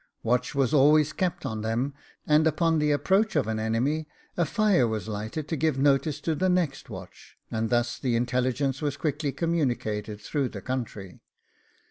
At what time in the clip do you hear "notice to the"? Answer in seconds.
5.77-6.49